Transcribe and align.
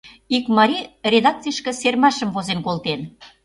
Ик 0.35 0.45
марий 0.57 0.85
редакцийышке 1.13 1.71
серымашым 1.79 2.29
возен 2.35 2.59
колтен. 2.65 3.01